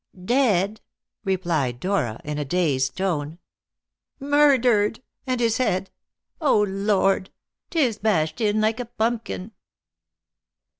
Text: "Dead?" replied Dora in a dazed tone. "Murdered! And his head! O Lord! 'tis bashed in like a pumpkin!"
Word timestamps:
"Dead?" 0.25 0.81
replied 1.23 1.79
Dora 1.79 2.19
in 2.25 2.39
a 2.39 2.43
dazed 2.43 2.97
tone. 2.97 3.37
"Murdered! 4.19 5.03
And 5.27 5.39
his 5.39 5.57
head! 5.57 5.91
O 6.41 6.59
Lord! 6.61 7.29
'tis 7.69 7.99
bashed 7.99 8.41
in 8.41 8.59
like 8.61 8.79
a 8.79 8.85
pumpkin!" 8.85 9.51